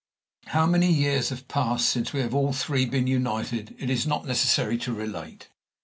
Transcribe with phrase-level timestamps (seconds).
[0.47, 4.25] How many years have passed since we have all three been united it is not
[4.25, 5.49] necessary to relate.